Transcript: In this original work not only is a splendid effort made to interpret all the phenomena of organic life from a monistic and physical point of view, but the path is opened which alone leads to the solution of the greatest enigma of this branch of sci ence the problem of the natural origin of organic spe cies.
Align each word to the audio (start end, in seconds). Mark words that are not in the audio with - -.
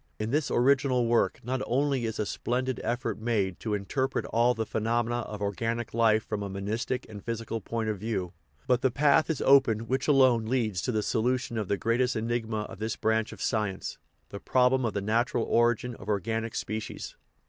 In 0.17 0.31
this 0.31 0.49
original 0.49 1.05
work 1.05 1.39
not 1.43 1.61
only 1.67 2.05
is 2.05 2.17
a 2.17 2.25
splendid 2.25 2.81
effort 2.83 3.19
made 3.19 3.59
to 3.59 3.75
interpret 3.75 4.25
all 4.25 4.55
the 4.55 4.65
phenomena 4.65 5.17
of 5.17 5.43
organic 5.43 5.93
life 5.93 6.23
from 6.25 6.41
a 6.41 6.49
monistic 6.49 7.05
and 7.07 7.23
physical 7.23 7.61
point 7.61 7.87
of 7.87 7.99
view, 7.99 8.33
but 8.65 8.81
the 8.81 8.89
path 8.89 9.29
is 9.29 9.43
opened 9.43 9.83
which 9.83 10.07
alone 10.07 10.47
leads 10.47 10.81
to 10.81 10.91
the 10.91 11.03
solution 11.03 11.55
of 11.55 11.67
the 11.67 11.77
greatest 11.77 12.15
enigma 12.15 12.61
of 12.61 12.79
this 12.79 12.95
branch 12.95 13.31
of 13.31 13.41
sci 13.43 13.69
ence 13.69 13.99
the 14.29 14.39
problem 14.39 14.85
of 14.85 14.93
the 14.93 15.01
natural 15.01 15.43
origin 15.43 15.93
of 15.93 16.09
organic 16.09 16.55
spe 16.55 16.81
cies. 16.81 17.13